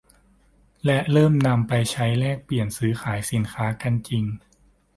[0.85, 4.23] และเริ่มถูกนำไปใช้แลกเปลี่ยนซื้อขายสินค้ากันจริง